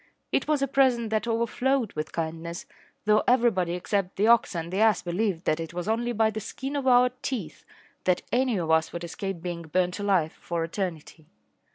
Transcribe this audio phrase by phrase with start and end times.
[0.31, 2.65] It was a present that overflowed with kindness,
[3.05, 6.39] though everybody except the ox and the ass believed that it was only by the
[6.39, 7.63] skin of our teeth
[8.05, 11.27] that any of us would escape being burnt alive for eternity.